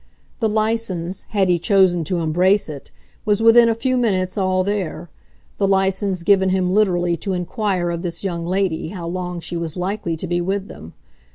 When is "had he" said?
1.29-1.59